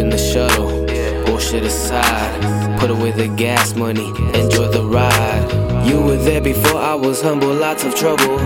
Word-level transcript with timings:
in 0.00 0.08
the 0.08 0.18
shuttle. 0.18 0.70
Bullshit 1.26 1.62
aside, 1.62 2.78
put 2.80 2.90
away 2.90 3.10
the 3.12 3.28
gas 3.28 3.74
money, 3.74 4.08
enjoy 4.34 4.68
the. 4.68 4.79
You 5.90 6.00
were 6.00 6.16
there 6.18 6.40
before 6.40 6.78
I 6.78 6.94
was 6.94 7.20
humble, 7.20 7.52
lots 7.52 7.82
of 7.82 7.96
trouble. 7.96 8.38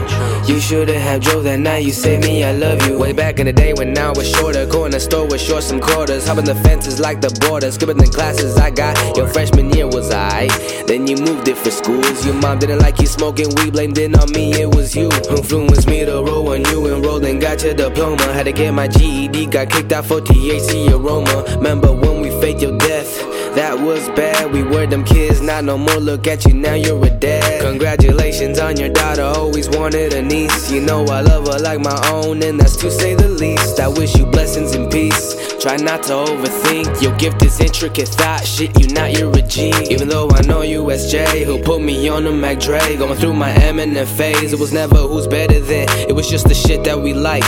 You 0.48 0.58
shouldn't 0.58 0.96
have 0.96 1.20
drove 1.20 1.44
that 1.44 1.60
night, 1.60 1.84
you 1.84 1.92
saved 1.92 2.24
me, 2.24 2.42
I 2.42 2.52
love 2.52 2.80
you. 2.86 2.98
Way 2.98 3.12
back 3.12 3.38
in 3.38 3.44
the 3.44 3.52
day 3.52 3.74
when 3.74 3.98
I 3.98 4.12
was 4.12 4.26
shorter, 4.30 4.64
going 4.64 4.92
to 4.92 4.98
store 4.98 5.26
was 5.26 5.42
short 5.42 5.62
some 5.62 5.78
quarters. 5.78 6.26
Hopping 6.26 6.46
the 6.46 6.54
fences 6.54 6.98
like 7.00 7.20
the 7.20 7.28
border, 7.46 7.70
skipping 7.70 7.98
the 7.98 8.06
classes 8.06 8.56
I 8.56 8.70
got. 8.70 8.96
Your 9.14 9.28
freshman 9.28 9.68
year 9.74 9.86
was 9.86 10.10
I. 10.10 10.46
Then 10.86 11.06
you 11.06 11.18
moved 11.18 11.44
different 11.44 11.74
schools. 11.74 12.24
Your 12.24 12.34
mom 12.36 12.60
didn't 12.60 12.78
like 12.78 12.98
you 12.98 13.06
smoking 13.06 13.54
weed, 13.56 13.74
blamed 13.74 13.98
it 13.98 14.18
on 14.18 14.32
me, 14.32 14.54
it 14.54 14.74
was 14.74 14.96
you. 14.96 15.10
Influenced 15.28 15.86
me 15.86 16.02
to 16.06 16.22
roll 16.22 16.46
when 16.46 16.64
you 16.70 16.94
enrolled 16.94 17.26
and 17.26 17.42
got 17.42 17.62
your 17.62 17.74
diploma. 17.74 18.22
Had 18.32 18.46
to 18.46 18.52
get 18.52 18.72
my 18.72 18.88
GED, 18.88 19.48
got 19.48 19.68
kicked 19.68 19.92
out 19.92 20.06
for 20.06 20.22
THC 20.22 20.90
aroma. 20.90 21.44
Remember 21.56 21.92
when 21.92 22.22
we 22.22 22.30
faked 22.40 22.62
your 22.62 22.78
death? 22.78 23.33
That 23.54 23.78
was 23.78 24.08
bad, 24.10 24.52
we 24.52 24.64
were 24.64 24.84
them 24.86 25.04
kids, 25.04 25.40
not 25.40 25.62
no 25.62 25.78
more. 25.78 25.98
Look 25.98 26.26
at 26.26 26.44
you 26.44 26.54
now, 26.54 26.74
you're 26.74 27.00
a 27.06 27.10
dad. 27.10 27.62
Congratulations 27.62 28.58
on 28.58 28.76
your 28.76 28.88
daughter, 28.88 29.22
always 29.22 29.68
wanted 29.68 30.12
a 30.12 30.22
niece. 30.22 30.72
You 30.72 30.80
know 30.80 31.04
I 31.04 31.20
love 31.20 31.46
her 31.46 31.60
like 31.60 31.78
my 31.78 31.96
own, 32.10 32.42
and 32.42 32.58
that's 32.58 32.74
to 32.76 32.90
say 32.90 33.14
the 33.14 33.28
least. 33.28 33.78
I 33.78 33.86
wish 33.86 34.16
you 34.16 34.26
blessings 34.26 34.74
and 34.74 34.90
peace. 34.90 35.36
Try 35.62 35.76
not 35.76 36.02
to 36.04 36.14
overthink, 36.14 37.00
your 37.00 37.16
gift 37.16 37.44
is 37.44 37.60
intricate 37.60 38.08
thought. 38.08 38.44
Shit, 38.44 38.76
you 38.80 38.88
not, 38.88 39.12
you're 39.12 39.30
a 39.30 39.42
G. 39.42 39.72
Even 39.88 40.08
though 40.08 40.28
I 40.30 40.40
know 40.42 40.62
you 40.62 40.82
SJ, 40.82 41.44
who 41.44 41.62
put 41.62 41.80
me 41.80 42.08
on 42.08 42.24
the 42.24 42.32
Mac 42.32 42.58
Dre. 42.58 42.96
Going 42.96 43.16
through 43.18 43.34
my 43.34 43.52
Eminem 43.52 44.06
phase, 44.06 44.52
it 44.52 44.58
was 44.58 44.72
never 44.72 44.96
who's 44.96 45.28
better 45.28 45.60
than, 45.60 45.88
it 46.08 46.14
was 46.14 46.28
just 46.28 46.48
the 46.48 46.54
shit 46.54 46.82
that 46.84 47.00
we 47.00 47.14
like. 47.14 47.44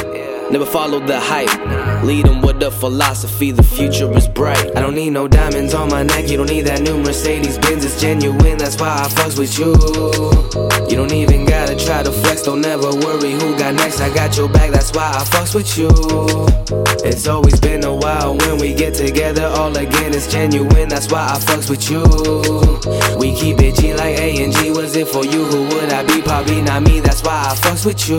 Never 0.50 0.64
follow 0.64 1.00
the 1.00 1.19
hype. 1.19 2.05
Lead 2.05 2.27
them 2.27 2.41
with 2.41 2.61
the 2.61 2.70
philosophy, 2.70 3.50
the 3.50 3.64
future 3.64 4.11
is 4.16 4.28
bright. 4.28 4.77
I 4.77 4.80
don't 4.80 4.94
need 4.94 5.11
no 5.11 5.27
diamonds 5.27 5.75
on 5.75 5.89
my 5.89 6.05
neck, 6.05 6.28
you 6.28 6.36
don't 6.36 6.48
need 6.48 6.66
that 6.66 6.83
new 6.83 6.98
Mercedes 6.98 7.58
Benz, 7.58 7.84
it's 7.84 8.00
genuine, 8.00 8.56
that's 8.56 8.78
why 8.80 8.89
I 8.89 9.08
fucks 9.08 9.36
with 9.39 9.58
you. 9.58 9.74
You 10.89 10.97
don't 10.97 11.12
even 11.12 11.47
gotta 11.47 11.74
try 11.74 12.02
to 12.05 12.12
flex, 12.12 12.42
don't 12.42 12.64
ever 12.64 12.94
worry 12.94 13.33
who 13.33 13.58
got 13.58 13.74
next. 13.74 14.00
I 14.00 14.14
got 14.14 14.36
your 14.36 14.48
back, 14.48 14.70
that's 14.70 14.92
why 14.92 15.11
I 15.11 15.24
fucks 15.24 15.55
with 15.55 15.77
you. 15.77 15.91
It's 17.05 17.27
always 17.27 17.58
been 17.58 17.83
a 17.84 17.94
while 17.94 18.36
when 18.36 18.58
we 18.58 18.72
get 18.72 18.94
together 18.94 19.47
all 19.47 19.77
again, 19.77 20.14
it's 20.14 20.30
genuine, 20.30 20.89
that's 20.89 21.11
why 21.11 21.27
I 21.27 21.39
fucks 21.39 21.69
with 21.69 21.91
you. 21.91 22.02
We 23.19 23.34
keep 23.34 23.58
it 23.61 23.74
G 23.74 23.94
like 23.94 24.17
A 24.19 24.44
and 24.44 24.52
G, 24.56 24.66
was 24.97 25.08
it 25.08 25.12
for 25.12 25.25
you? 25.25 25.44
Who 25.44 25.62
would 25.75 25.92
I 25.92 26.02
be? 26.05 26.22
Probably 26.22 26.62
not 26.62 26.83
me, 26.83 27.00
that's 27.00 27.22
why 27.22 27.50
I 27.50 27.55
fucks 27.55 27.84
with 27.84 28.08
you. 28.08 28.19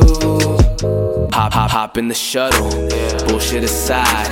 Hop, 1.33 1.53
hop, 1.53 1.71
hop 1.71 1.97
in 1.97 2.07
the 2.07 2.13
shuttle. 2.13 2.69
Bullshit 3.27 3.63
aside. 3.63 4.29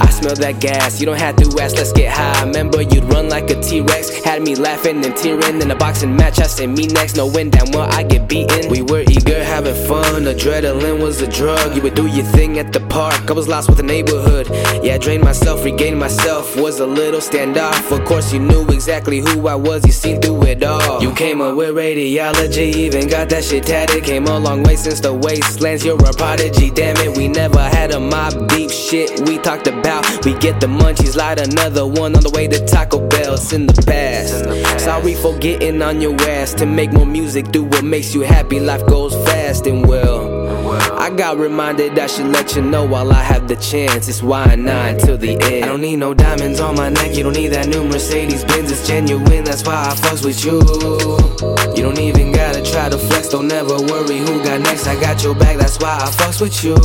I 0.00 0.10
smell 0.10 0.34
that 0.36 0.60
gas, 0.60 1.00
you 1.00 1.06
don't 1.06 1.18
have 1.18 1.36
to 1.36 1.62
ask, 1.62 1.76
let's 1.76 1.92
get 1.92 2.12
high. 2.12 2.44
Remember, 2.44 2.82
you'd 2.82 3.04
run 3.04 3.28
like 3.28 3.50
a 3.50 3.60
T 3.60 3.80
Rex. 3.80 4.10
Had 4.24 4.42
me 4.42 4.54
laughing 4.54 5.04
and 5.04 5.16
tearing 5.16 5.60
in 5.60 5.70
a 5.70 5.76
boxing 5.76 6.14
match. 6.16 6.38
I 6.38 6.46
said, 6.46 6.70
me 6.70 6.86
next, 6.86 7.16
knowing 7.16 7.50
damn 7.50 7.70
well 7.72 7.88
I 7.92 8.02
get 8.02 8.28
beaten. 8.28 8.57
Adrenaline 10.28 11.00
was 11.00 11.22
a 11.22 11.26
drug. 11.26 11.74
You 11.74 11.82
would 11.82 11.94
do 11.94 12.06
your 12.06 12.24
thing 12.26 12.58
at 12.58 12.72
the 12.72 12.80
park. 12.80 13.30
I 13.30 13.32
was 13.32 13.48
lost 13.48 13.68
with 13.68 13.78
the 13.78 13.82
neighborhood. 13.82 14.46
Yeah, 14.84 14.94
I 14.94 14.98
drained 14.98 15.24
myself, 15.24 15.64
regained 15.64 15.98
myself. 15.98 16.54
Was 16.56 16.80
a 16.80 16.86
little 16.86 17.20
standoff. 17.20 17.90
Of 17.90 18.04
course, 18.04 18.32
you 18.32 18.38
knew 18.38 18.66
exactly 18.68 19.20
who 19.20 19.48
I 19.48 19.54
was, 19.54 19.86
you 19.86 19.92
seen 19.92 20.20
through 20.20 20.42
it 20.44 20.62
all. 20.62 21.02
You 21.02 21.12
came 21.14 21.40
up 21.40 21.56
with 21.56 21.74
radiology, 21.74 22.74
even 22.74 23.08
got 23.08 23.30
that 23.30 23.44
shit 23.44 23.64
tatted. 23.64 24.04
Came 24.04 24.26
a 24.26 24.38
long 24.38 24.62
way 24.62 24.76
since 24.76 25.00
the 25.00 25.14
wastelands, 25.14 25.84
you're 25.84 25.96
a 25.96 26.12
prodigy. 26.12 26.70
Damn 26.70 26.96
it, 26.98 27.16
we 27.16 27.28
never 27.28 27.60
had 27.60 27.92
a 27.92 28.00
mob 28.00 28.48
deep 28.48 28.70
shit 28.70 29.26
we 29.28 29.38
talked 29.38 29.66
about. 29.66 30.04
We 30.24 30.34
get 30.38 30.60
the 30.60 30.66
munchies, 30.66 31.16
light 31.16 31.40
another 31.40 31.86
one 31.86 32.14
on 32.14 32.22
the 32.22 32.30
way 32.30 32.46
to 32.48 32.64
Taco 32.66 33.06
Bell. 33.08 33.34
It's 33.34 33.52
in 33.52 33.66
the 33.66 33.82
past. 33.82 34.44
Sorry 34.88 35.14
for 35.14 35.36
getting 35.36 35.82
on 35.82 36.00
your 36.00 36.18
ass. 36.22 36.54
To 36.54 36.64
make 36.64 36.90
more 36.94 37.04
music, 37.04 37.52
do 37.52 37.62
what 37.62 37.84
makes 37.84 38.14
you 38.14 38.22
happy. 38.22 38.58
Life 38.58 38.86
goes 38.86 39.14
fast 39.26 39.66
and 39.66 39.86
well. 39.86 40.48
I 40.98 41.10
got 41.10 41.36
reminded 41.36 41.98
I 41.98 42.06
should 42.06 42.28
let 42.28 42.56
you 42.56 42.62
know 42.62 42.86
while 42.86 43.12
I 43.12 43.22
have 43.22 43.48
the 43.48 43.56
chance. 43.56 44.08
It's 44.08 44.22
why 44.22 44.54
not 44.54 44.98
till 45.00 45.18
the 45.18 45.32
end. 45.42 45.64
I 45.66 45.68
don't 45.68 45.82
need 45.82 45.96
no 45.96 46.14
diamonds 46.14 46.58
on 46.60 46.74
my 46.76 46.88
neck. 46.88 47.14
You 47.14 47.24
don't 47.24 47.36
need 47.36 47.48
that 47.48 47.68
new 47.68 47.84
Mercedes 47.84 48.44
Benz. 48.44 48.70
It's 48.70 48.88
genuine. 48.88 49.44
That's 49.44 49.62
why 49.66 49.74
I 49.74 49.94
fucks 49.94 50.24
with 50.24 50.42
you. 50.42 50.56
You 51.76 51.82
don't 51.82 52.00
even 52.00 52.32
try 52.88 52.98
to 52.98 53.06
flex. 53.06 53.28
Don't 53.28 53.50
ever 53.52 53.76
worry 53.76 54.18
who 54.18 54.42
got 54.42 54.60
next. 54.60 54.86
I 54.86 55.00
got 55.00 55.22
your 55.22 55.34
back. 55.34 55.56
That's 55.58 55.78
why 55.78 55.96
I 55.96 56.10
fucks 56.10 56.40
with 56.40 56.64
you. 56.64 56.76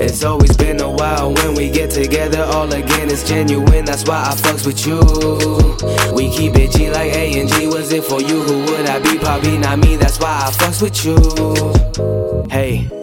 It's 0.00 0.24
always 0.24 0.56
been 0.56 0.80
a 0.80 0.90
while 0.90 1.32
when 1.34 1.54
we 1.54 1.70
get 1.70 1.90
together 1.90 2.42
all 2.42 2.72
again. 2.72 3.08
It's 3.10 3.26
genuine. 3.28 3.84
That's 3.84 4.04
why 4.06 4.22
I 4.22 4.34
fucks 4.34 4.66
with 4.66 4.86
you. 4.86 5.00
We 6.14 6.30
keep 6.30 6.56
it 6.56 6.72
G 6.72 6.90
like 6.90 7.12
A 7.12 7.40
and 7.40 7.48
G. 7.48 7.66
Was 7.66 7.92
it 7.92 8.04
for 8.04 8.20
you? 8.20 8.42
Who 8.42 8.60
would 8.60 8.86
I 8.86 8.98
be? 9.00 9.18
Probably 9.18 9.58
not 9.58 9.78
me. 9.78 9.96
That's 9.96 10.18
why 10.18 10.46
I 10.46 10.50
fucks 10.50 10.82
with 10.82 11.04
you. 11.04 12.48
Hey. 12.50 12.97